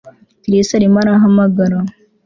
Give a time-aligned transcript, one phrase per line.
[0.43, 1.77] Chris arimo arahamagara